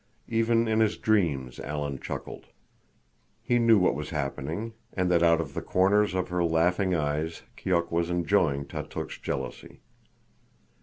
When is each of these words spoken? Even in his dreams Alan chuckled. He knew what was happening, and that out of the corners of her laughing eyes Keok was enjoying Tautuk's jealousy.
Even 0.29 0.67
in 0.67 0.79
his 0.79 0.97
dreams 0.97 1.59
Alan 1.59 1.99
chuckled. 1.99 2.47
He 3.43 3.59
knew 3.59 3.77
what 3.77 3.93
was 3.93 4.09
happening, 4.09 4.73
and 4.93 5.11
that 5.11 5.21
out 5.21 5.39
of 5.39 5.53
the 5.53 5.61
corners 5.61 6.15
of 6.15 6.29
her 6.29 6.43
laughing 6.43 6.95
eyes 6.95 7.43
Keok 7.55 7.91
was 7.91 8.09
enjoying 8.09 8.65
Tautuk's 8.65 9.19
jealousy. 9.19 9.81